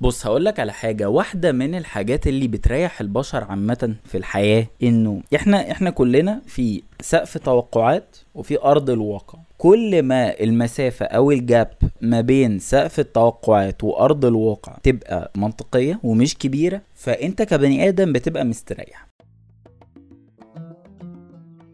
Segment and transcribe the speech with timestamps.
[0.00, 1.08] بص هقولك على حاجة.
[1.08, 7.38] واحدة من الحاجات اللي بتريح البشر عامة في الحياة إنه إحنا إحنا كلنا في سقف
[7.38, 9.38] توقعات وفي أرض الواقع.
[9.58, 11.68] كل ما المسافة أو الجاب
[12.00, 19.06] ما بين سقف التوقعات وأرض الواقع تبقى منطقية ومش كبيرة فأنت كبني آدم بتبقى مستريح.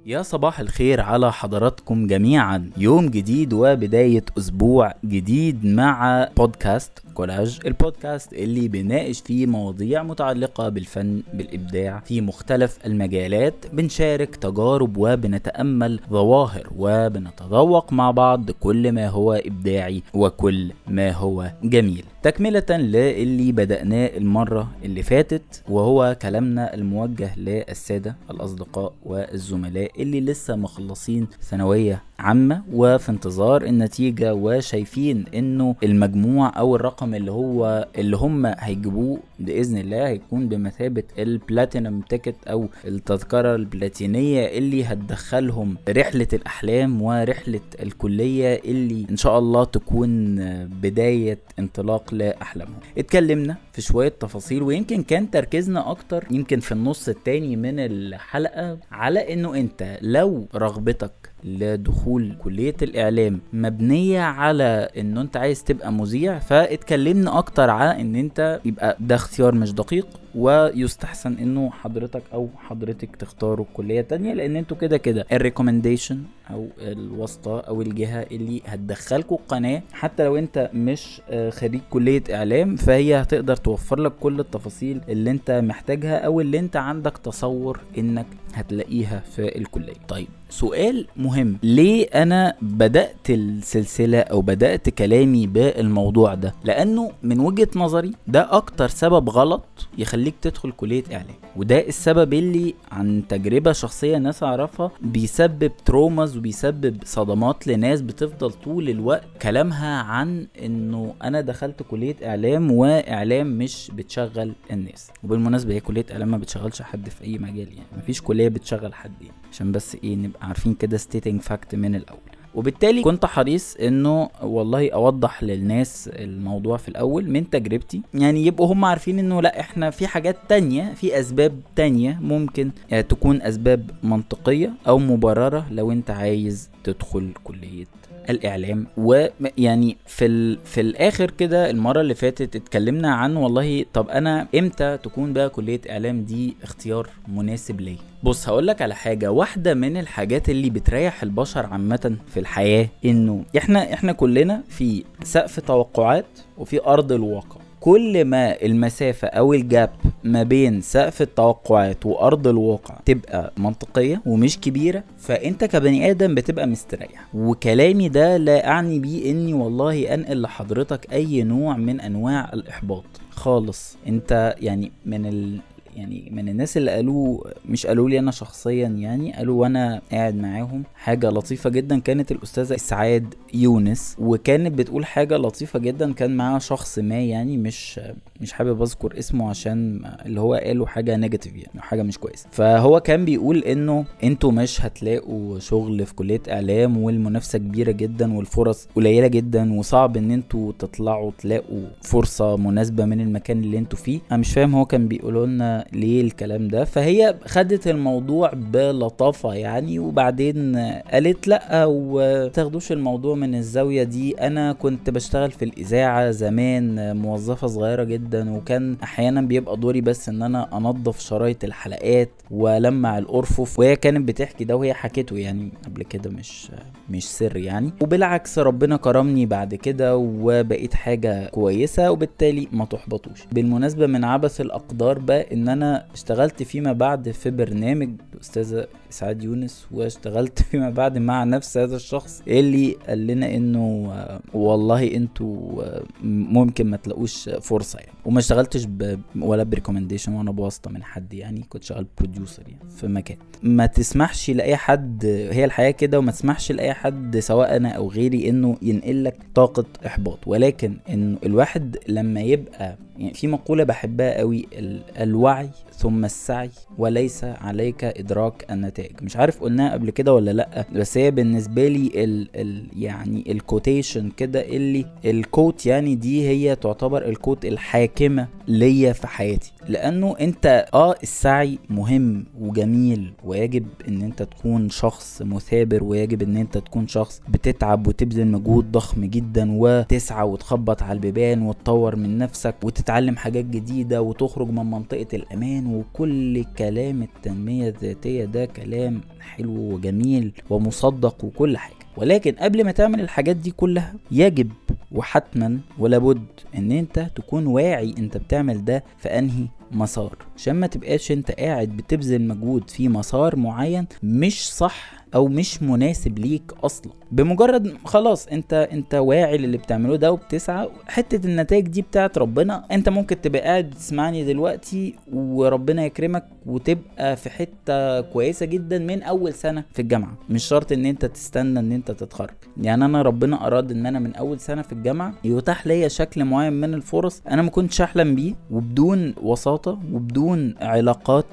[0.07, 2.71] يا صباح الخير على حضراتكم جميعا.
[2.77, 11.23] يوم جديد وبداية أسبوع جديد مع بودكاست كولاج البودكاست اللي بناقش فيه مواضيع متعلقة بالفن
[11.35, 20.03] بالإبداع في مختلف المجالات بنشارك تجارب وبنتأمل ظواهر وبنتذوق مع بعض كل ما هو إبداعي
[20.15, 22.05] وكل ما هو جميل.
[22.23, 31.27] تكملة للي بدأناه المرة اللي فاتت وهو كلامنا الموجه للسادة الأصدقاء والزملاء اللي لسه مخلصين
[31.43, 39.19] ثانوية عامة وفي انتظار النتيجة وشايفين إنه المجموع أو الرقم اللي هو اللي هم هيجيبوه
[39.39, 48.61] بإذن الله هيكون بمثابة البلاتينم تيكت أو التذكرة البلاتينية اللي هتدخلهم رحلة الأحلام ورحلة الكلية
[48.65, 52.79] اللي إن شاء الله تكون بداية انطلاق لأحلامهم.
[52.99, 59.33] اتكلمنا في شوية تفاصيل ويمكن كان تركيزنا أكتر يمكن في النص التاني من الحلقة على
[59.33, 67.39] إنه أنت لو رغبتك لدخول كلية الإعلام مبنية على إنه أنت عايز تبقى مذيع فاتكلمنا
[67.39, 73.67] أكتر على إن أنت يبقى ده اختيار مش دقيق ويستحسن إنه حضرتك أو حضرتك تختاروا
[73.75, 80.25] كلية تانية لأن أنتوا كده كده الريكومنديشن أو الواسطة أو الجهة اللي هتدخلكوا القناة حتى
[80.25, 86.19] لو أنت مش خريج كلية إعلام فهي هتقدر توفر لك كل التفاصيل اللي أنت محتاجها
[86.19, 89.93] أو اللي أنت عندك تصور إنك هتلاقيها في الكلية.
[90.09, 91.59] طيب سؤال مهم.
[91.63, 98.89] ليه أنا بدأت السلسلة أو بدأت كلامي بالموضوع ده؟ لأنه من وجهة نظري ده أكتر
[98.89, 99.65] سبب غلط
[99.99, 101.35] يخليك تدخل كلية إعلام.
[101.57, 108.89] وده السبب اللي عن تجربة شخصية ناس أعرفها بيسبب تروماز وبيسبب صدمات لناس بتفضل طول
[108.89, 115.11] الوقت كلامها عن إنه أنا دخلت كلية إعلام وإعلام مش بتشغل الناس.
[115.25, 117.87] وبالمناسبة هي كلية إعلام ما بتشغلش حد في أي مجال يعني.
[117.99, 119.35] مفيش كلية بتشغل حد يعني.
[119.53, 122.19] عشان بس إيه نبقى عارفين كده stating facts من الأول.
[122.55, 128.03] وبالتالي كنت حريص إنه والله أوضح للناس الموضوع في الأول من تجربتي.
[128.15, 132.71] يعني يبقوا هم عارفين إنه لأ إحنا في حاجات تانية في أسباب تانية ممكن
[133.09, 137.85] تكون أسباب منطقية أو مبررة لو أنت عايز تدخل كلية
[138.31, 138.87] الإعلام.
[138.97, 140.59] ويعني في ال...
[140.65, 145.81] في الآخر كده المرة اللي فاتت اتكلمنا عن والله طب أنا إمتى تكون بقى كلية
[145.91, 149.31] إعلام دي اختيار مناسب ليا؟ بص هقولك على حاجة.
[149.31, 155.61] واحدة من الحاجات اللي بتريح البشر عامة في الحياة إنه إحنا إحنا كلنا في سقف
[155.61, 156.27] توقعات
[156.59, 157.62] وفي أرض الواقع.
[157.83, 159.91] كل ما المسافة أو الجاب
[160.25, 167.27] ما بين سقف التوقعات وأرض الواقع تبقى منطقية ومش كبيرة فأنت كبني آدم بتبقى مستريح
[167.35, 173.97] وكلامي ده لا أعني بيه إني والله أنقل لحضرتك أي نوع من أنواع الإحباط خالص
[174.09, 175.59] أنت يعني من.
[175.97, 180.83] يعني من الناس اللي قالوا مش قالوا لي أنا شخصيا يعني قالوا وأنا قاعد معاهم
[180.95, 181.99] حاجة لطيفة جدا.
[182.01, 186.13] كانت الأستاذة إسعاد يونس وكانت بتقول حاجة لطيفة جدا.
[186.13, 188.01] كان معاها شخص ما يعني مش
[188.41, 192.47] مش حابب أذكر اسمه عشان اللي هو قاله حاجة نيجاتيف يعني حاجة مش كويسة.
[192.53, 198.89] فهو كان بيقول إنه أنتوا مش هتلاقوا شغل في كلية إعلام والمنافسة كبيرة جدا والفرص
[198.97, 204.21] قليلة جدا وصعب إن أنتوا تطلعوا تلاقوا فرصة مناسبة من المكان اللي أنتوا فيه.
[204.31, 206.85] أنا مش فاهم هو كان بيقول لنا ليه الكلام ده.
[206.85, 210.77] فهي خدت الموضوع بلطافة يعني وبعدين
[211.13, 214.33] قالت لأ وتاخدوش الموضوع من الزاوية دي.
[214.33, 220.43] أنا كنت بشتغل في الإذاعة زمان موظفة صغيرة جدا وكان أحيانا بيبقى دوري بس إن
[220.43, 223.79] أنا أنظف شرايط الحلقات وألمع الأرفف.
[223.79, 226.69] وهي كانت بتحكي ده وهي حكيته يعني قبل كده مش
[227.11, 227.91] مش سر يعني.
[228.01, 233.41] وبالعكس ربنا كرمني بعد كده وبقيت حاجة كويسة وبالتالي ما تحبطوش.
[233.53, 239.87] بالمناسبة من عبث الأقدار بقى إن أنا اشتغلت فيما بعد في برنامج الاستاذه اسعاد يونس
[239.91, 244.13] واشتغلت فيما بعد مع نفس هذا الشخص اللي قال لنا إنه
[244.55, 245.83] والله أنتوا
[246.25, 248.89] ممكن ما تلاقوش فرصة يعني وما اشتغلتش.
[249.37, 253.87] ولا ب recommendation وأنا بواسطة من حد يعني كنت شغال producer يعني في مكان ما
[253.87, 258.77] تسمحش لأي حد هي الحياة كده وما تسمحش لأي حد سواء أنا أو غيري إنه
[258.83, 265.03] ينقل لك طاقة إحباط ولكن إنه الواحد لما يبقى يعني في مقولة بحبها قوي ال...
[265.21, 269.13] الوعي ثم السعي وليس عليك إدراك النتائج.
[269.23, 273.61] مش عارف قلناها قبل كده ولا لأ بس هي بالنسبة لي ال ال يعني ال
[273.61, 279.73] quotation كده اللي ال quote يعني دي هي تعتبر ال quote الحاكمة ليا في حياتي.
[279.89, 286.79] لأنه أنت آه السعي مهم وجميل ويجب إن أنت تكون شخص مثابر ويجب إن أنت
[286.79, 293.37] تكون شخص بتتعب وتبذل مجهود ضخم جدا وتسعى وتخبط على البيبان وتطور من نفسك وتتعلم
[293.37, 301.45] حاجات جديدة وتخرج من منطقة الأمان وكل كلام التنمية الذاتية ده كلام حلو وجميل ومصدق
[301.45, 301.95] وكل حاجة.
[302.17, 304.71] ولكن قبل ما تعمل الحاجات دي كلها يجب
[305.13, 306.45] وحتما ولابد
[306.75, 310.37] إن أنت تكون واعي أنت بتعمل ده في أنهي مسار.
[310.57, 316.39] عشان ما تبقاش انت قاعد بتبذل مجهود في مسار معين مش صح أو مش مناسب
[316.39, 317.13] ليك أصلا.
[317.33, 323.09] بمجرد خلاص انت انت واعي للي بتعمله ده وبتسعى حتة النتائج دي بتاعت ربنا انت
[323.09, 329.85] ممكن تبقى قاعد بتسمعني دلوقتي وربنا يكرمك وتبقى في حتة كويسة جدا من أول سنة
[329.93, 330.37] في الجامعة.
[330.51, 332.51] مش شرط إن أنت تستنى إن أنت تتخرج.
[332.83, 336.73] يعني أنا ربنا أراد إن أنا من أول سنة في الجامعة يتاح ليا شكل معين
[336.73, 341.47] من الفرص أنا ما كنتش أحلم بيه وبدون وساطة وبدون علاقات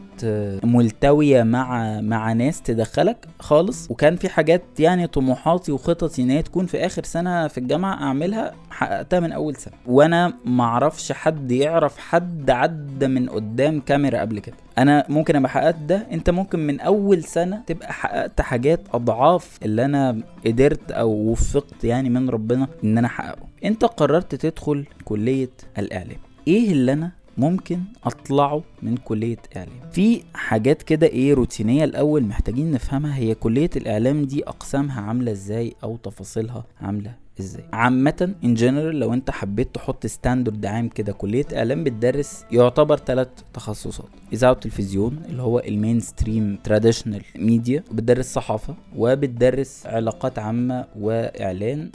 [0.64, 3.92] ملتوية مع مع ناس تدخلك خالص.
[3.92, 8.52] وكان في حاجات يعني طموحاتي وخططي إن هي تكون في آخر سنة في الجامعة أعملها
[8.70, 9.74] حققتها من أول سنة.
[9.86, 14.56] وأنا معرفش حد يعرف حد عدى من قدام كاميرا قبل كده.
[14.78, 16.08] أنا ممكن أبقى حققت ده.
[16.12, 22.10] أنت ممكن من أول سنة تبقى حققت حاجات أضعاف اللي أنا قدرت أو وفقت يعني
[22.10, 23.48] من ربنا إن أنا أحققه.
[23.66, 26.18] أنت قررت تدخل كلية الإعلام.
[26.48, 29.90] إيه اللي أنا ممكن أطلعه من كلية إعلام.
[29.92, 35.74] في حاجات كده إيه روتينية الأول محتاجين نفهمها هي كلية الإعلام دي أقسامها عاملة إزاي
[35.84, 41.46] أو تفاصيلها عاملة إزاي؟ عامة in general لو أنت حبيت تحط standard عام كده كلية
[41.56, 44.10] إعلام بتدرس يعتبر ثلاث تخصصات.
[44.34, 51.90] إذاعة وتلفزيون اللي هو ال mainstream traditional media وبتدرس صحافة وبتدرس علاقات عامة وإعلان.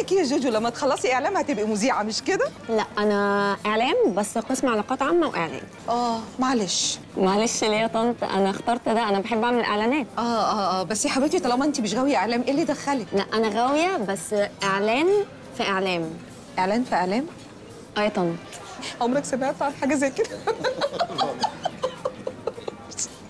[0.00, 4.38] لك إيه يا جوجو؟ لما تخلصي إعلام هتبقي مذيعة مش كده؟ لا أنا إعلام بس
[4.38, 6.98] قسم علاقات عامة واعلان آه معلش.
[7.16, 10.06] معلش ليه يا طنط؟ أنا اخترت ده أنا بحب أعمل إعلانات.
[10.18, 13.24] آه آه آه بس يا حبيبتي طالما انت مش غاوية إعلام إيه اللي دخلك؟ لا
[13.34, 15.06] أنا غاوية بس إعلان
[15.56, 16.10] في إعلام.
[16.58, 17.26] إعلان في إعلام؟
[17.98, 18.34] آه يا طنط.
[19.00, 20.36] عمرك سمعت عن حاجة زي كده؟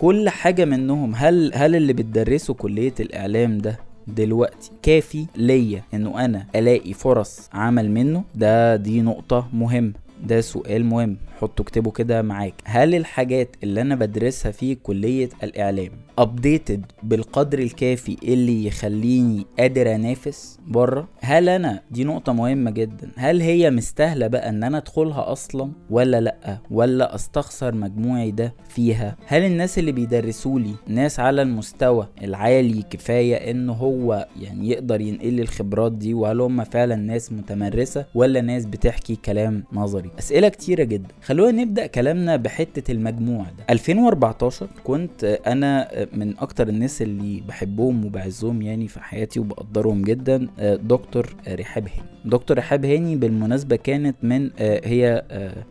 [0.01, 6.47] كل حاجة منهم هل هل اللي بتدرسه كلية الإعلام ده دلوقتي كافي ليا إنه أنا
[6.57, 9.93] ألاقي فرص عمل منه ده دي نقطة مهمة
[10.25, 11.17] ده سؤال مهم.
[11.41, 12.55] حطه اكتبه كده معاك.
[12.65, 20.59] هل الحاجات اللي أنا بدرسها في كلية الإعلام updated بالقدر الكافي اللي يخليني قادر أنافس
[20.67, 23.11] بره؟ هل أنا دي نقطة مهمة جدا.
[23.17, 29.17] هل هي مستاهلة بقى إن أنا أدخلها أصلا ولا لأ؟ ولا أستخسر مجموعي ده فيها؟
[29.27, 35.93] هل الناس اللي بيدرسولي ناس على المستوى العالي كفاية إن هو يعني يقدر ينقل الخبرات
[35.93, 41.09] دي؟ وهل هم فعلا ناس متمرسة ولا ناس بتحكي كلام نظري؟ أسئلة كتيرة جدا.
[41.25, 43.65] خلونا نبدأ كلامنا بحتة المجموع ده.
[43.71, 50.49] 2014 كنت أنا من أكتر الناس اللي بحبهم وبعزهم يعني في حياتي وبقدرهم جدا
[50.83, 55.23] دكتور رحاب هاني دكتور رحاب هاني بالمناسبة كانت من هي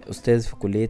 [0.09, 0.89] أستاذ في كلية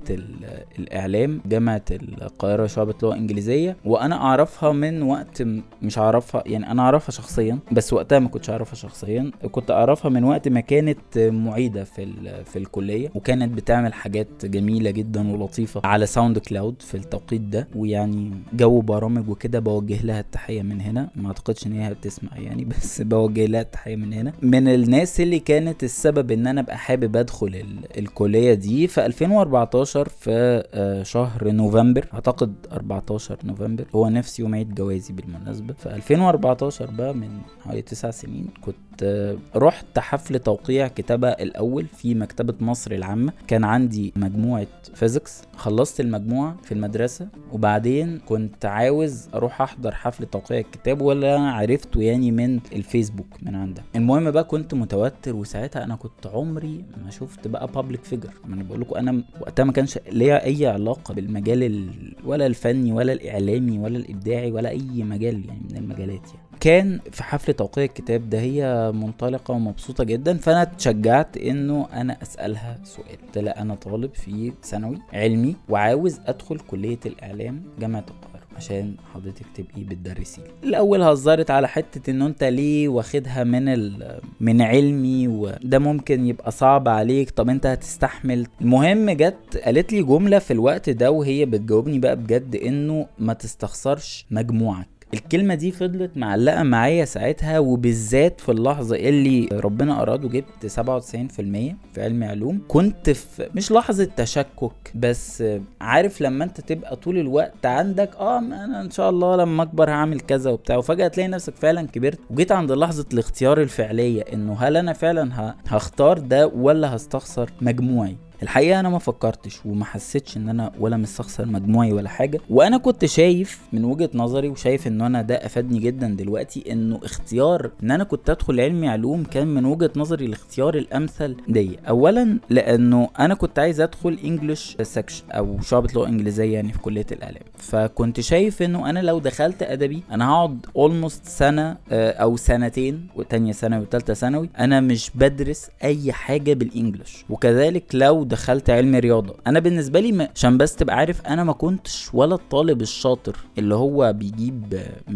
[0.80, 5.44] الإعلام جامعة القاهرة شعبة لغة إنجليزية وأنا أعرفها من وقت
[5.82, 10.24] مش أعرفها يعني أنا أعرفها شخصيا بس وقتها ما كنتش أعرفها شخصيا كنت أعرفها من
[10.24, 12.08] وقت ما كانت معيدة في
[12.46, 18.32] في الكلية وكانت بتعمل حاجات جميلة جدا ولطيفة على ساوند كلاود في التوقيت ده ويعني
[18.54, 23.02] جو برامج وكده بوجه لها التحية من هنا ما أعتقدش إن هي بتسمع يعني بس
[23.02, 24.34] بوجه لها التحية من هنا.
[24.42, 30.10] من الناس اللي كانت السبب إن أنا أبقى حابب أدخل ال- الكلية دي في 2014
[30.10, 32.08] في آه، شهر نوفمبر.
[32.14, 33.86] أعتقد 14 نوفمبر.
[33.96, 35.74] هو نفس يوم عيد جوازي بالمناسبة.
[35.74, 37.30] في 2014 بقى من
[37.64, 43.34] حوالي تسع سنين كنت آه، رحت حفل توقيع كتابة الأول في مكتبة مصر العامة.
[43.48, 47.28] كان عندي مجموعة physics خلصت المجموعة في المدرسة.
[47.52, 53.84] وبعدين كنت عاوز أروح أحضر حفل توقيع الكتاب ولا عرفته يعني من الفيسبوك من عندها.
[53.96, 58.64] المهم بقى كنت متوتر وساعتها أنا كنت عمري ما شفت بقى public figure ما أنا
[58.64, 61.90] بقول لكم أنا وقتها ما كانش ليا أي علاقة بالمجال ال...
[62.26, 66.40] ولا الفني ولا الإعلامي ولا الإبداعي ولا أي مجال يعني من المجالات يعني.
[66.60, 72.80] كان في حفل توقيع الكتاب ده هي منطلقة ومبسوطة جدا فأنا اتشجعت إنه أنا أسألها
[72.84, 73.18] سؤال.
[73.26, 78.33] قلت لها أنا طالب في ثانوي علمي وعاوز أدخل كلية الإعلام جامعة القاهرة.
[78.58, 80.42] عشان حضرتك تبقي بتدرسي.
[80.64, 84.20] الأول هزرت على حتة انه أنت ليه واخدها من ال...
[84.40, 87.30] من علمي وده ممكن يبقى صعب عليك.
[87.32, 88.48] طب أنت هتستحمل.
[88.62, 94.26] المهم جت قالت لي جملة في الوقت ده وهي بتجاوبني بقى بجد إنه ما تستخسرش
[94.32, 94.88] مجموعك.
[95.14, 101.76] الكلمة دي فضلت معلقة معايا ساعتها وبالذات في اللحظة اللي ربنا أراد وجبت 97% في
[101.98, 102.62] علم علوم.
[102.68, 105.44] كنت في مش لحظة تشكك بس
[105.82, 110.20] عارف لما أنت تبقى طول الوقت عندك آه أنا إن شاء الله لما أكبر هعمل
[110.20, 110.78] كذا وبتاع.
[110.78, 116.18] وفجأة تلاقي نفسك فعلا كبرت وجيت عند لحظة الاختيار الفعلية إنه هل أنا فعلا هختار
[116.20, 121.94] ده ولا هستخسر مجموعي؟ الحقيقة أنا ما فكرتش وما حسيتش إن أنا ولا مستخسر مجموعي
[121.94, 122.40] ولا حاجة.
[122.50, 127.72] وأنا كنت شايف من وجهة نظري وشايف إن أنا ده أفادني جدا دلوقتي إنه اختيار
[127.84, 133.10] إن أنا كنت أدخل علمي علوم كان من وجهة نظري الاختيار الأمثل ليا اولا لأنه
[133.20, 137.44] أنا كنت عايز أدخل انجلش سكشن أو شعبة لغة إنجليزية يعني في كلية الإعلام.
[137.58, 143.52] فكنت شايف إنه أنا لو دخلت أدبي أنا هقعد almost سنة آه، أو سنتين وتانية
[143.52, 149.36] ثانوي وتالتة ثانوي أنا مش بدرس أي حاجة بال English وكذلك لو دخلت علم رياضة.
[149.48, 154.14] أنا بالنسبة لي عشان بس تبقى عارف أنا ما كنتش ولا الطالب الشاطر اللي هو
[154.14, 155.12] بيجيب 100%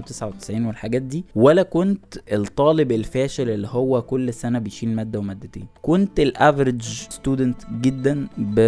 [0.00, 5.66] و99 والحاجات دي ولا كنت الطالب الفاشل اللي هو كل سنة بيشيل مادة ومادتين.
[5.82, 8.26] كنت ال average student جدا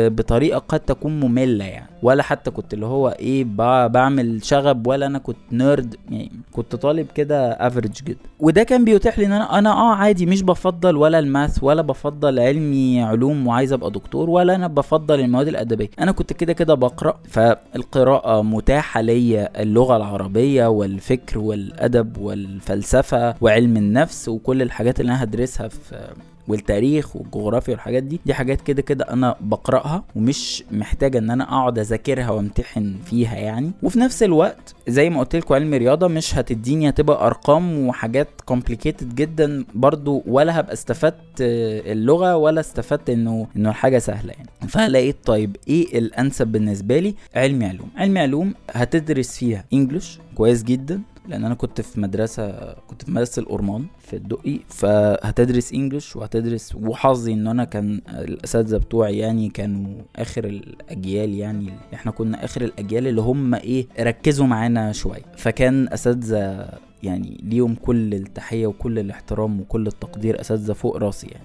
[0.08, 1.90] بطريقة قد تكون مملة يعني.
[2.02, 3.44] ولا حتى كنت اللي هو إيه
[3.88, 8.18] بعمل شغب ولا أنا كنت nerd يعني كنت طالب كده average جدا.
[8.40, 11.82] وده كان بيتيح لي إن أنا أنا آه عادي مش بفضل ولا ال math ولا
[11.82, 15.88] بفضل علمي علوم وعايز أبقى دكتور ولا أنا بفضل المواد الأدبية.
[16.00, 24.28] أنا كنت كده كده بقرأ فالقراءة متاحة ليا اللغة العربية والفكر والأدب والفلسفة وعلم النفس
[24.28, 26.08] وكل الحاجات اللي أنا هدرسها في
[26.48, 31.78] والتاريخ والجغرافيا والحاجات دي دي حاجات كده كده أنا بقرأها ومش محتاجة إن أنا أقعد
[31.78, 33.70] أذاكرها وامتحن فيها يعني.
[33.82, 39.14] وفي نفس الوقت زي ما قلت لكم علم رياضه مش هتديني هتبقى أرقام وحاجات complicated
[39.14, 44.48] جدا برضو ولا هبقى استفدت اللغة ولا استفدت إنه إنه الحاجة سهلة يعني.
[44.68, 47.88] فلقيت طيب إيه الأنسب بالنسبة لي؟ علمي علوم.
[47.96, 53.40] علمي علوم هتدرس فيها English كويس جدا لأن أنا كنت في مدرسة كنت في مدرسة
[53.42, 60.44] الأورمان في الدقي فهتدرس English وهتدرس وحظي إن أنا كان الأساتذة بتوعي يعني كانوا آخر
[60.44, 65.22] الأجيال يعني إحنا كنا آخر الأجيال اللي هم إيه ركزوا معانا شوية.
[65.36, 66.68] فكان أساتذة
[67.02, 71.44] يعني ليهم كل التحية وكل الاحترام وكل التقدير أساتذة فوق راسي يعني.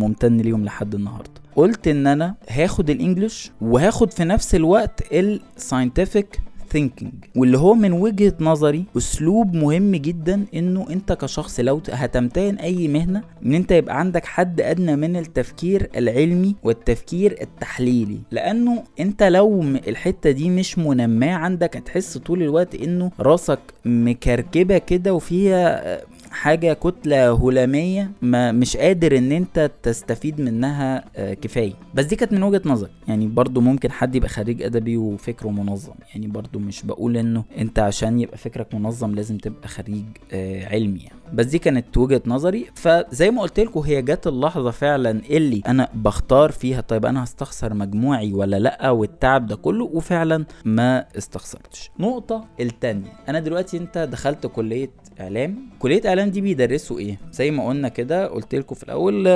[0.00, 1.30] ممتن ليهم لحد النهارده.
[1.56, 7.74] قلت إن أنا هاخد ال English وهاخد في نفس الوقت ال scientific thinking واللي هو
[7.74, 13.72] من وجهة نظري أسلوب مهم جدا إنه أنت كشخص لو هتمتهن أي مهنة إن أنت
[13.72, 18.18] يبقى عندك حد أدنى من التفكير العلمي والتفكير التحليلي.
[18.30, 25.14] لأنه أنت لو الحتة دي مش منماة عندك هتحس طول الوقت إنه راسك مكركبة كده
[25.14, 31.72] وفيها آه، حاجة كتلة هلامية ما مش قادر إن أنت تستفيد منها آه، كفاية.
[31.94, 35.92] بس دي كانت من وجهة نظر يعني برضو ممكن حد يبقى خريج أدبي وفكره منظم.
[36.14, 40.98] يعني برضو مش بقول إنه أنت عشان يبقى فكرك منظم لازم تبقى خريج آه، علمي
[41.00, 41.20] يعني.
[41.32, 42.66] بس دي كانت وجهة نظري.
[42.74, 47.74] فزي ما قلت لكم هي جت اللحظة فعلا اللي أنا بختار فيها طيب أنا هستخسر
[47.74, 51.90] مجموعي ولا لأ؟ والتعب ده كله وفعلا ما استخسرتش.
[51.98, 53.12] نقطة التانية.
[53.28, 55.56] أنا دلوقتي أنت دخلت كلية إعلام.
[55.78, 59.26] كلية إعلام دي بيدرسوا إيه؟ زي ما قلنا كده قلت لكم في الأول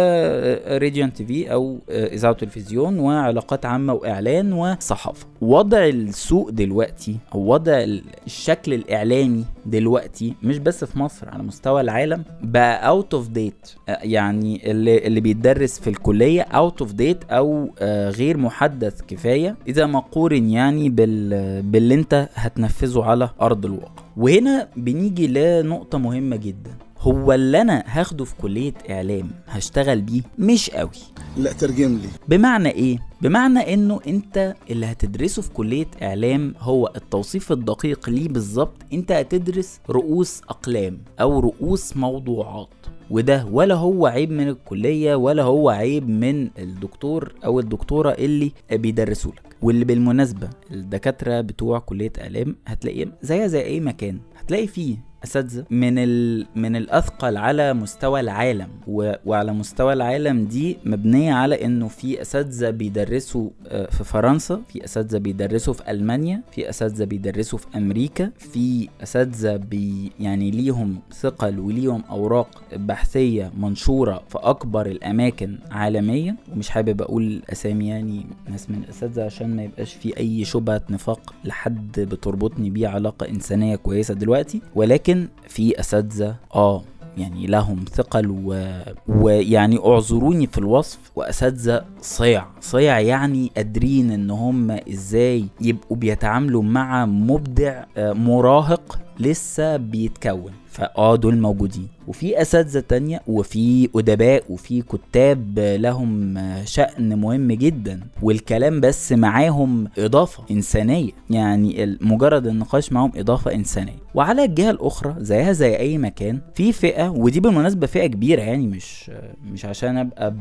[0.83, 5.27] راديو TV أو آه، إذاعة وتلفزيون وعلاقات عامة وإعلان وصحافة.
[5.41, 11.81] وضع السوق دلوقتي أو وضع ال- الشكل الإعلامي دلوقتي مش بس في مصر على مستوى
[11.81, 17.71] العالم بقى out of date يعني اللي اللي بيتدرس في الكلية out of date أو
[17.79, 19.57] آه، غير محدث كفاية.
[19.69, 24.04] إذا ما قورن يعني بال باللي أنت هتنفذه على أرض الواقع.
[24.17, 26.71] وهنا بنيجي لنقطة مهمة جدا.
[27.01, 30.91] هو اللي أنا هاخده في كلية إعلام هشتغل بيه مش قوي.
[31.37, 32.09] لا ترجم لي.
[32.29, 38.77] بمعنى إيه؟ بمعنى إنه أنت اللي هتدرسه في كلية إعلام هو التوصيف الدقيق ليه بالظبط.
[38.93, 42.69] أنت هتدرس رؤوس أقلام أو رؤوس موضوعات.
[43.11, 49.33] وده ولا هو عيب من الكلية ولا هو عيب من الدكتور أو الدكتورة اللي بيدرسوا
[49.33, 49.57] لك.
[49.63, 54.19] واللي بالمناسبة الدكاترة بتوع كلية إعلام هتلاقيهم زيها زي أي مكان.
[54.37, 55.65] هتلاقي فيه أساتذة.
[55.71, 56.47] من ال...
[56.57, 58.69] من الأثقل على مستوى العالم.
[58.87, 59.13] و...
[59.27, 65.19] وعلى مستوى العالم دي مبنية على إنه في أساتذة بيدرسوا آه، في فرنسا في أساتذة
[65.19, 72.03] بيدرسوا في ألمانيا في أساتذة بيدرسوا في أمريكا في أساتذة بي يعني ليهم ثقل وليهم
[72.11, 79.25] أوراق بحثية منشورة في أكبر الأماكن عالميا ومش حابب أقول أسامي يعني ناس من الأساتذة
[79.25, 84.61] عشان ما يبقاش في أي شبهة نفاق لحد بتربطني بيه علاقة إنسانية كويسة دلوقتي.
[84.75, 85.14] ولكن
[85.49, 86.83] في أساتذة آه
[87.19, 88.73] يعني لهم ثقل و...
[89.09, 92.47] ويعني اعذروني في الوصف وأساتذة صيع.
[92.61, 100.53] صيع يعني قادرين إن هم إزاي يبقوا بيتعاملوا مع مبدع آه، مراهق لسه بيتكون.
[100.75, 101.89] فآه دول موجودين.
[102.09, 110.43] وفي أساتذة تانية وفي أدباء وفي كتاب لهم شأن مهم جدا والكلام بس معاهم إضافة
[110.51, 111.11] إنسانية.
[111.31, 114.05] يعني مجرد النقاش معاهم إضافة إنسانية.
[114.15, 119.11] وعلى الجهة الأخرى زيها زي أي مكان في فئة ودي بالمناسبة فئة كبيرة يعني مش
[119.53, 120.35] مش عشان أبقى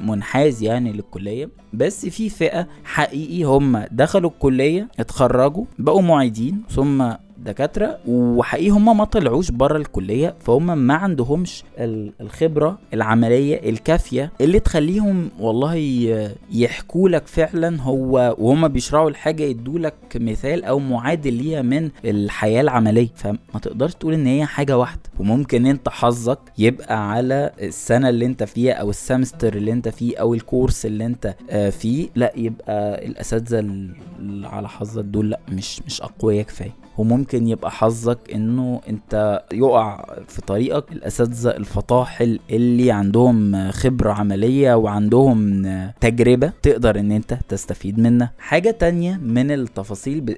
[0.00, 7.12] منحاز يعني للكلية بس في فئة حقيقي هم دخلوا الكلية اتخرجوا بقوا معيدين ثم
[7.44, 11.64] دكاترة وحقيقي هم ما طلعوش بره الكلية فهم ما عندهمش
[12.20, 15.74] الخبرة العملية الكافية اللي تخليهم والله
[16.52, 22.60] يحكوا لك فعلا هو وهم بيشرحوا الحاجة يدوا لك مثال أو معادل ليها من الحياة
[22.60, 23.08] العملية.
[23.14, 25.00] فما تقدرش تقول إن هي حاجة واحدة.
[25.18, 30.34] وممكن أنت حظك يبقى على السنة اللي أنت فيها أو السمستر اللي أنت فيه أو
[30.34, 31.34] الكورس اللي أنت
[31.70, 32.08] فيه.
[32.14, 33.66] لا يبقى الأساتذة
[34.44, 36.72] على حظك دول لا مش مش أقوياء كفاية.
[36.98, 40.92] وممكن يبقى حظك إنه أنت يقع في طريقك.
[40.92, 45.66] الأساتذة الفطاحل اللي عندهم خبرة عملية وعندهم
[46.00, 48.32] تجربة تقدر إن أنت تستفيد منها.
[48.38, 50.36] حاجة تانية من التفاصيل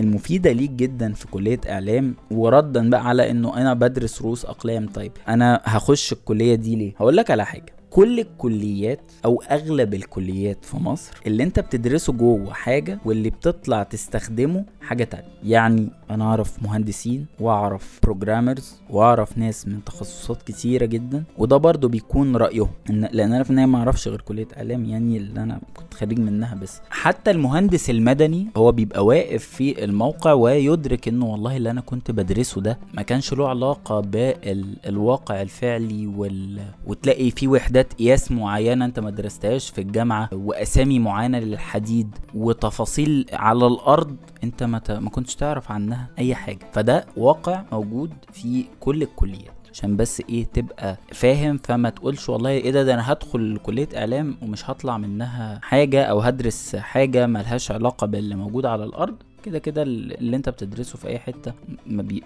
[0.00, 4.86] المفيدة ليك جدا في كلية إعلام وردا بقى على إنه أنا بدرس رؤوس أقلام.
[4.88, 7.74] طيب أنا هخش الكلية دي ليه؟ هقول لك على حاجة.
[7.94, 14.64] كل الكليات أو أغلب الكليات في مصر اللي أنت بتدرسه جوه حاجة واللي بتطلع تستخدمه
[14.80, 15.28] حاجة تانية.
[15.44, 22.36] يعني أنا أعرف مهندسين وأعرف بروجرامرز وأعرف ناس من تخصصات كتيرة جدا وده برضو بيكون
[22.36, 22.68] رأيهم.
[22.90, 26.18] إن لأن أنا في النهاية ما أعرفش غير كلية إعلام يعني اللي أنا كنت خريج
[26.18, 26.80] منها بس.
[26.90, 32.60] حتى المهندس المدني هو بيبقى واقف في الموقع ويدرك إنه والله اللي أنا كنت بدرسه
[32.60, 36.60] ده ما كانش له علاقة بالواقع الفعلي وال...
[36.86, 43.66] وتلاقي في وحدات قياس معينة انت ما درستهاش في الجامعة وأسامي معينة للحديد وتفاصيل على
[43.66, 44.90] الأرض انت ما, ت...
[44.90, 46.58] ما كنتش تعرف عنها أي حاجة.
[46.72, 49.54] فده واقع موجود في كل الكليات.
[49.72, 54.36] عشان بس إيه تبقى فاهم فما تقولش والله إيه ده, ده أنا هدخل كلية إعلام
[54.42, 59.14] ومش هطلع منها حاجة أو هدرس حاجة ملهاش علاقة باللي موجود على الأرض.
[59.44, 61.52] كده كده اللي انت بتدرسه في اي حتة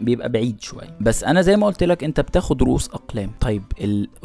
[0.01, 0.97] بيبقى بعيد شوية.
[1.01, 3.31] بس أنا زي ما قلت لك انت بتاخد رؤوس أقلام.
[3.41, 3.63] طيب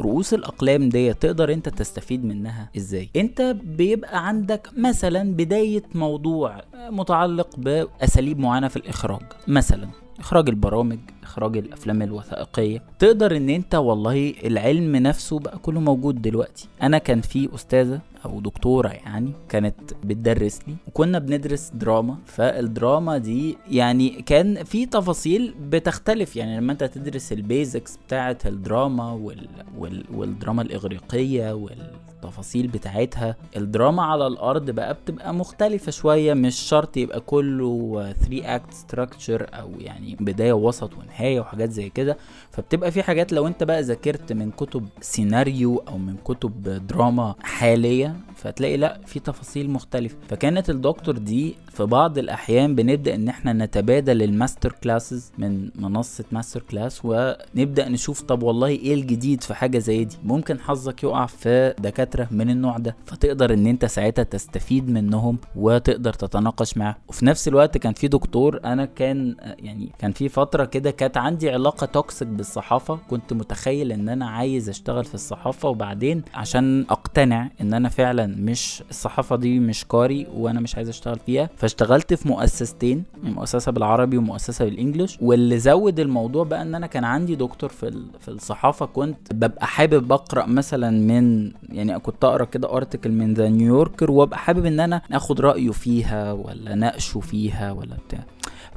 [0.00, 7.56] رؤوس الأقلام دي تقدر انت تستفيد منها إزاي؟ انت بيبقى عندك مثلا بداية موضوع متعلق
[7.56, 9.22] بأساليب معينة في الإخراج.
[9.48, 12.82] مثلا إخراج البرامج إخراج الأفلام الوثائقية.
[12.98, 16.68] تقدر ان انت والله العلم نفسه بقى كله موجود دلوقتي.
[16.82, 23.56] أنا كان في أستاذة أو دكتورة يعني كانت بتدرس لي وكنا بندرس دراما فالدراما دي
[23.70, 26.36] يعني كان في تفاصيل بتختلف.
[26.36, 29.48] يعني لما أنت تدرس ال basics بتاعه الدراما وال...
[29.78, 30.04] وال...
[30.14, 36.34] والدراما الإغريقية وال التفاصيل بتاعتها الدراما على الأرض بقى بتبقى مختلفة شوية.
[36.34, 42.16] مش شرط يبقى كله 3 act structure أو يعني بداية ووسط ونهاية وحاجات زي كده.
[42.56, 48.16] فبتبقى في حاجات لو انت بقى ذاكرت من كتب سيناريو أو من كتب دراما حالية
[48.36, 50.16] فتلاقي لا في تفاصيل مختلفة.
[50.28, 56.24] فكانت الدكتور دي في بعض الأحيان بنبدأ إن إحنا نتبادل ال master classes من منصة
[56.32, 60.16] MasterClass ونبدأ نشوف طب والله إيه الجديد في حاجة زي دي.
[60.24, 66.12] ممكن حظك يقع في دكاترة من النوع ده فتقدر إن أنت ساعتها تستفيد منهم وتقدر
[66.12, 66.94] تتناقش معاهم.
[67.08, 71.50] وفي نفس الوقت كان في دكتور أنا كان يعني كان في فترة كده كانت عندي
[71.50, 77.74] علاقة toxic بالصحافة كنت متخيل إن أنا عايز أشتغل في الصحافة وبعدين عشان أقتنع إن
[77.74, 83.04] أنا فعلا مش الصحافة دي مش كاريري وأنا مش عايز أشتغل فيها فاشتغلت في مؤسستين
[83.22, 88.02] مؤسسة بالعربي ومؤسسة بال English واللي زود الموضوع بقى إن أنا كان عندي دكتور في
[88.20, 93.48] في الصحافة كنت ببقى حابب أقرأ مثلا من يعني كنت أقرأ كده article من The
[93.48, 98.24] New Yorker وأبقى حابب إن أنا آخد رأيه فيها ولا ناقشه فيها ولا بتاع.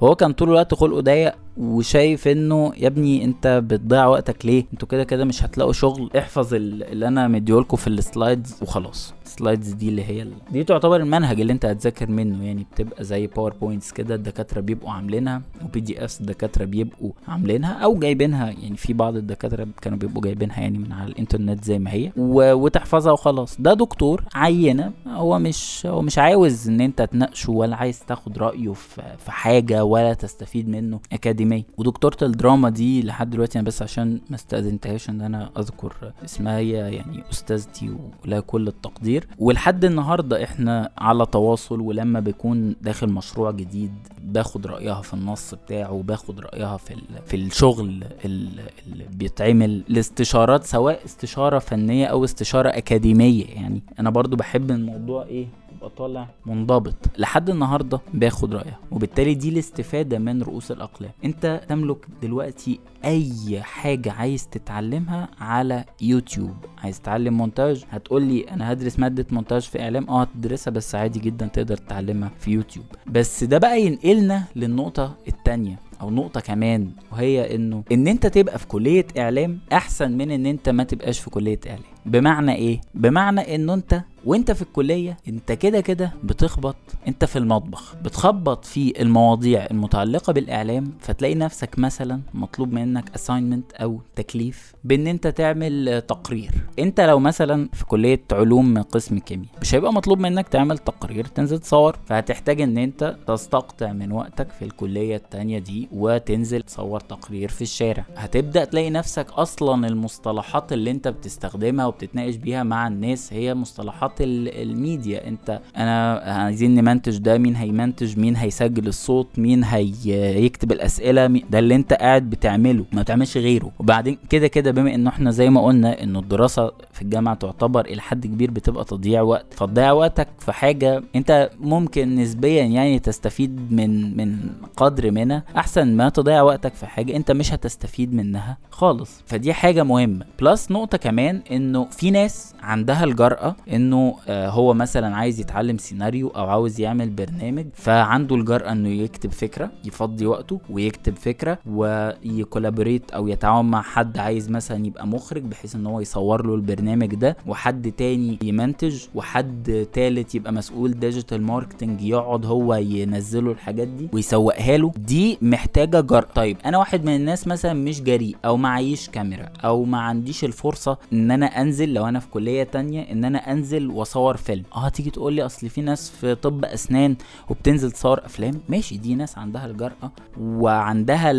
[0.02, 4.88] فهو كان طول الوقت خلقه ضيق وشايف إنه يا ابني أنت بتضيع وقتك ليه؟ أنتوا
[4.88, 6.10] كده كده مش هتلاقوا شغل.
[6.18, 9.14] احفظ اللي أنا مديولكوا في ال slides وخلاص.
[9.28, 10.28] ال slides دي اللي هي.
[10.52, 15.42] دي تعتبر المنهج اللي انت هتذاكر منه يعني بتبقى زي PowerPoints كده الدكاترة بيبقوا عاملينها
[15.66, 20.78] و PDFs الدكاترة بيبقوا عاملينها أو جايبينها يعني في بعض الدكاترة كانوا بيبقوا جايبينها يعني
[20.78, 22.54] من على الإنترنت زي ما هي و...
[22.54, 28.00] وتحفظها وخلاص ده دكتور عينة هو مش هو مش عاوز إن انت تناقشه ولا عايز
[28.08, 33.68] تاخد رأيه في, في حاجة ولا تستفيد منه اكاديميا ودكتورة الدراما دي لحد دلوقتي أنا
[33.68, 35.94] بس عشان ما استأذنتهاش إن أنا أذكر
[36.26, 37.92] اسمها هي يعني أستاذتي
[38.26, 45.02] ولها كل التقدير ولحد النهارده إحنا على تواصل ولما بيكون داخل مشروع جديد باخد رأيها
[45.02, 52.24] في النص بتاعه وباخد رأيها في في الشغل اللي بيتعمل الاستشارات سواء استشارة فنية أو
[52.24, 53.46] استشارة أكاديمية.
[53.46, 56.96] يعني أنا برضو بحب الموضوع إيه ابقى طالع منضبط.
[57.18, 61.12] لحد النهارده باخد رايها وبالتالي دي الاستفادة من رؤوس الأقلام.
[61.26, 66.56] انت تملك دلوقتي أي حاجة عايز تتعلمها على يوتيوب.
[66.84, 71.20] عايز تتعلم مونتاج؟ هتقول لي أنا هدرس مادة مونتاج في إعلام؟ آه هتدرسها بس عادي
[71.20, 72.86] جدا تقدر تتعلمها في يوتيوب.
[73.08, 78.68] بس ده بقى ينقلنا للنقطة التانية أو نقطة كمان وهي إنه إن أنت تبقى في
[78.68, 81.84] كلية إعلام أحسن من إن أنت ما تبقاش في كلية إعلام.
[82.06, 86.76] بمعنى إيه؟ بمعنى انه أنت وانت في الكلية انت كده كده بتخبط
[87.08, 94.02] انت في المطبخ بتخبط في المواضيع المتعلقة بالإعلام فتلاقي نفسك مثلا مطلوب منك assignment أو
[94.16, 96.52] تكليف بإن انت تعمل تقرير.
[96.80, 101.60] انت لو مثلا في كلية علوم قسم كيمياء مش هيبقى مطلوب منك تعمل تقرير تنزل
[101.60, 107.62] تصور فهتحتاج إن انت تستقطع من وقتك في الكلية التانية دي وتنزل تصور تقرير في
[107.62, 108.06] الشارع.
[108.16, 115.28] هتبدأ تلاقي نفسك أصلا المصطلحات اللي انت بتستخدمها وبتتناقش بيها مع الناس هي مصطلحات الميديا.
[115.28, 121.76] انت أنا عايزين نمنتج ده مين هيمنتج؟ مين هيسجل الصوت؟ مين هيكتب الأسئلة؟ ده اللي
[121.76, 123.72] انت قاعد بتعمله ما بتعملش غيره.
[123.80, 128.02] وبعدين كده كده بما انه إحنا زي ما قلنا انه الدراسة في الجامعة تعتبر إلى
[128.02, 134.18] حد كبير بتبقى تضييع وقت فتضيع وقتك في حاجة انت ممكن نسبيا يعني تستفيد من
[134.18, 134.38] من
[134.78, 135.44] قدر منها.
[135.58, 139.24] أحسن ما تضيع وقتك في حاجة انت مش هتستفيد منها خالص.
[139.26, 140.26] فدي حاجة مهمة.
[140.42, 143.97] plus نقطة كمان إنه في ناس عندها الجرأة إنه
[144.28, 149.72] آه هو مثلا عايز يتعلم سيناريو أو عاوز يعمل برنامج فعنده الجرأة إنه يكتب فكرة
[149.86, 155.76] يفضي وقته ويكتب فكرة وي collaborate أو يتعاون مع حد عايز مثلا يبقى مخرج بحيث
[155.76, 162.02] إن هو يصور له البرنامج ده وحد تاني يمنتج وحد تالت يبقى مسؤول digital marketing
[162.02, 164.92] يقعد هو ينزله الحاجات دي ويسوقها له.
[164.98, 166.28] دي محتاجة جرأة.
[166.36, 170.98] طيب أنا واحد من الناس مثلا مش جريء أو معيش كاميرا أو ما عنديش الفرصة
[171.14, 174.64] إن أنا أنزل لو أنا في كلية تانية إن أنا أنزل واصور فيلم.
[174.76, 177.16] آه تيجي تقول لي اصل في ناس في طب أسنان
[177.50, 178.62] وبتنزل تصور أفلام.
[178.70, 181.32] ماشي دي ناس عندها الجرأة وعندها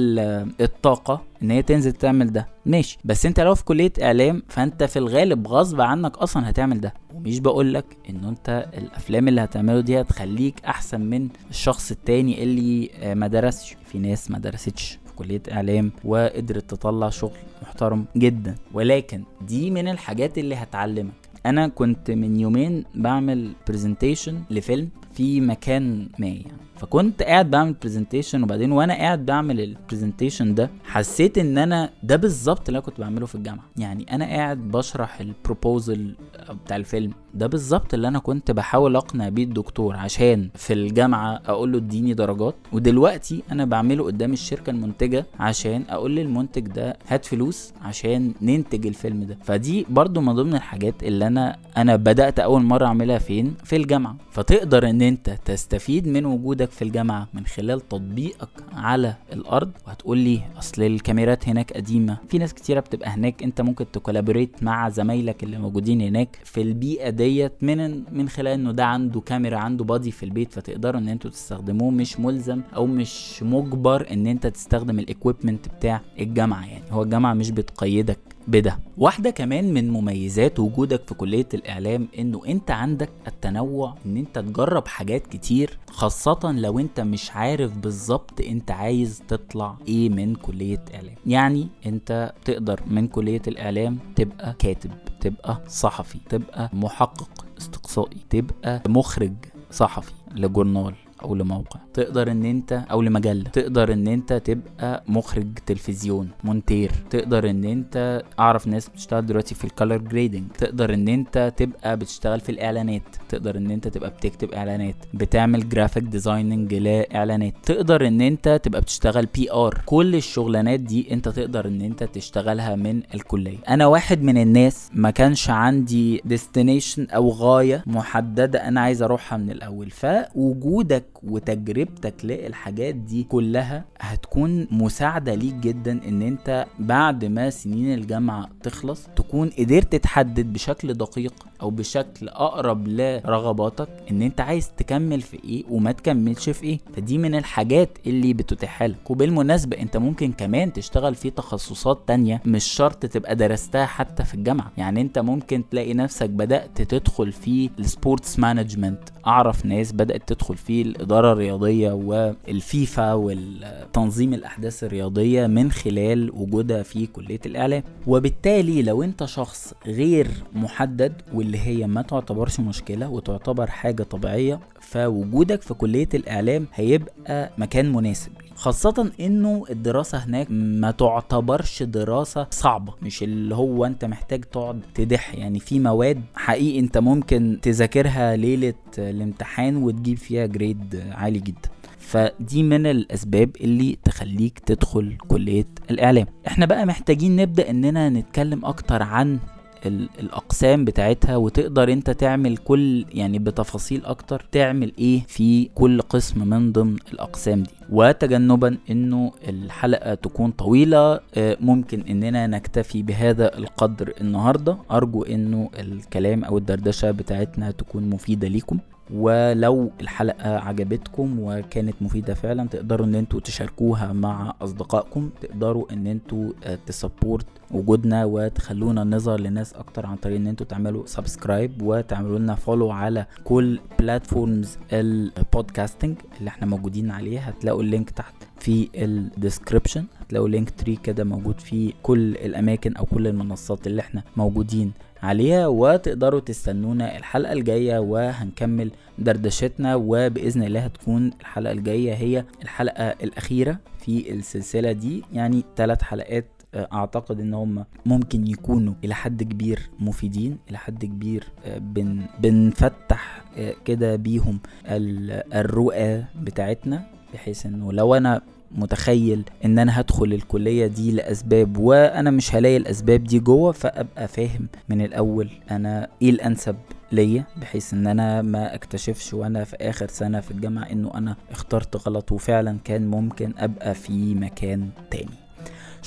[0.60, 2.46] الطاقة إن هي تنزل تعمل ده.
[2.66, 6.94] ماشي بس أنت لو في كلية إعلام فأنت في الغالب غصب عنك أصلا هتعمل ده.
[7.14, 12.90] ومش بقول لك إن أنت الأفلام اللي هتعمله دي هتخليك أحسن من الشخص التاني اللي
[13.14, 13.76] ما درسش.
[13.84, 18.54] في ناس ما درستش في كلية إعلام وقدرت تطلع شغل محترم جدا.
[18.74, 21.12] ولكن دي من الحاجات اللي هتعلمك.
[21.46, 26.67] أنا كنت من يومين بعمل presentation لفيلم في مكان ما يعني.
[26.78, 32.16] فكنت قاعد بعمل presentation وبعدين وأنا قاعد بعمل ال presentation ده حسيت إن أنا ده
[32.16, 33.64] بالظبط اللي أنا كنت بعمله في الجامعة.
[33.76, 36.14] يعني أنا قاعد بشرح ال proposal
[36.64, 37.12] بتاع الفيلم.
[37.34, 42.14] ده بالظبط اللي أنا كنت بحاول أقنع بيه الدكتور عشان في الجامعة أقول له اديني
[42.14, 42.54] درجات.
[42.72, 49.24] ودلوقتي أنا بعمله قدام الشركة المنتجة عشان أقول للمنتج ده هات فلوس عشان ننتج الفيلم
[49.24, 49.38] ده.
[49.42, 54.16] فدي برضو من ضمن الحاجات اللي أنا أنا بدأت أول مرة أعملها فين؟ في الجامعة.
[54.30, 59.70] فتقدر إن أنت تستفيد من وجودك في الجامعة من خلال تطبيقك على الأرض.
[59.86, 62.18] وهتقول لي أصل الكاميرات هناك قديمة.
[62.28, 63.42] في ناس كتيرة بتبقى هناك.
[63.42, 68.52] أنت ممكن ت collaborate مع زمايلك اللي موجودين هناك في البيئة ديت من من خلال
[68.52, 71.90] إنه ده عنده كاميرا عنده body في البيت فتقدروا إن أنتوا تستخدموه.
[71.90, 76.84] مش ملزم أو مش مجبر إن أنت تستخدم ال equipment بتاع الجامعة يعني.
[76.90, 78.78] هو الجامعة مش بتقيدك بده.
[78.98, 84.88] واحدة كمان من مميزات وجودك في كلية الإعلام إنه أنت عندك التنوع إن أنت تجرب
[84.88, 91.14] حاجات كتير خاصة لو أنت مش عارف بالظبط أنت عايز تطلع إيه من كلية إعلام.
[91.26, 99.32] يعني أنت تقدر من كلية الإعلام تبقى كاتب تبقى صحفي تبقى محقق استقصائي تبقى مخرج
[99.70, 100.94] صحفي لجورنال.
[101.22, 101.80] أو لموقع.
[101.94, 103.50] تقدر إن أنت أو لمجلة.
[103.50, 106.90] تقدر إن أنت تبقى مخرج تلفزيون مونتير.
[107.10, 111.96] تقدر إن أنت أعرف ناس بتشتغل دلوقتي في ال color grading تقدر إن أنت تبقى
[111.96, 113.02] بتشتغل في الإعلانات.
[113.28, 114.94] تقدر إن أنت تبقى بتكتب إعلانات.
[115.14, 117.54] بتعمل graphic designing لإعلانات.
[117.62, 123.02] تقدر إن أنت تبقى بتشتغل PR كل الشغلانات دي أنت تقدر إن أنت تشتغلها من
[123.14, 123.58] الكلية.
[123.68, 129.50] أنا واحد من الناس ما كانش عندي destination أو غاية محددة أنا عايز أروحها من
[129.50, 129.90] الأول.
[129.90, 138.48] فوجودك وتجربتك للحاجات دي كلها هتكون مساعدة ليك جدا إن أنت بعد ما سنين الجامعة
[138.62, 145.44] تخلص تكون قدرت تحدد بشكل دقيق أو بشكل أقرب لرغباتك إن أنت عايز تكمل في
[145.44, 146.78] إيه وما تكملش في إيه.
[146.96, 152.64] فدي من الحاجات اللي بتتيح لك وبالمناسبة أنت ممكن كمان تشتغل في تخصصات تانية مش
[152.64, 154.72] شرط تبقى درستها حتى في الجامعة.
[154.76, 158.98] يعني أنت ممكن تلاقي نفسك بدأت تدخل في ال sports management.
[159.26, 167.06] أعرف ناس بدأت تدخل في الاداره الرياضيه والفيفا والتنظيم الأحداث الرياضية من خلال وجودها في
[167.06, 167.82] كلية الإعلام.
[168.06, 175.62] وبالتالي لو أنت شخص غير محدد واللي هي ما تعتبرش مشكلة وتعتبر حاجة طبيعية فوجودك
[175.62, 178.32] في كلية الإعلام هيبقى مكان مناسب.
[178.58, 185.34] خاصة إنه الدراسة هناك ما تعتبرش دراسة صعبة مش اللي هو أنت محتاج تقعد تدح
[185.34, 191.68] يعني في مواد حقيقي أنت ممكن تذاكرها ليلة الامتحان وتجيب فيها جريد عالي جدا.
[191.98, 196.26] فدي من الأسباب اللي تخليك تدخل كلية الإعلام.
[196.46, 199.38] إحنا بقى محتاجين نبدأ إننا نتكلم أكتر عن
[199.86, 206.72] الأقسام بتاعتها وتقدر أنت تعمل كل يعني بتفاصيل أكتر تعمل إيه في كل قسم من
[206.72, 207.70] ضمن الأقسام دي.
[207.90, 214.76] وتجنبا إنه الحلقة تكون طويلة ممكن إننا نكتفي بهذا القدر النهاردة.
[214.90, 218.78] أرجو إنه الكلام أو الدردشة بتاعتنا تكون مفيدة ليكم.
[219.14, 225.30] ولو الحلقة عجبتكم وكانت مفيدة فعلا تقدروا إن أنتوا تشاركوها مع أصدقائكم.
[225.40, 226.52] تقدروا إن أنتوا
[226.86, 232.54] ت support وجودنا وتخلونا نظهر لناس أكتر عن طريق إن أنتوا تعملوا subscribe وتعملوا لنا
[232.54, 237.48] follow على كل platforms ال podcasting اللي إحنا موجودين عليها.
[237.50, 243.04] هتلاقوا ال link تحت في ال description هتلاقوا Linktree كده موجود في كل الأماكن أو
[243.04, 245.66] كل المنصات اللي إحنا موجودين عليها.
[245.66, 249.94] وتقدروا تستنونا الحلقة الجاية وهنكمل دردشتنا.
[249.94, 255.24] وبإذن الله هتكون الحلقة الجاية هي الحلقة الأخيرة في السلسلة دي.
[255.32, 261.44] يعني ثلاث حلقات أعتقد إن هم ممكن يكونوا إلى حد كبير مفيدين إلى حد كبير
[261.76, 263.44] بن بنفتح
[263.84, 267.02] كده بيهم الرؤى بتاعتنا
[267.34, 268.40] بحيث إنه لو أنا
[268.72, 274.68] متخيل إن أنا هدخل الكلية دي لأسباب وأنا مش هلاقي الأسباب دي جوه فأبقى فاهم
[274.88, 276.76] من الأول أنا إيه الأنسب
[277.12, 281.96] ليا بحيث إن أنا ما أكتشفش وأنا في آخر سنة في الجامعة إنه أنا اخترت
[282.08, 285.47] غلط وفعلا كان ممكن أبقى في مكان تاني.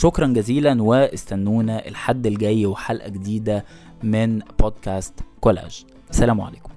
[0.02, 3.66] شكرا جزيلا واستنونا الحد الجاي وحلقة جديدة
[4.04, 5.86] من بودكاست كولاج.
[6.10, 6.71] السلام عليكم.